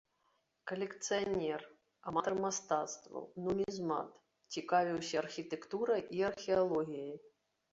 [0.69, 1.61] Калекцыянер,
[2.11, 4.09] аматар мастацтваў, нумізмат,
[4.57, 7.15] цікавіўся архітэктурай і археалогіяй.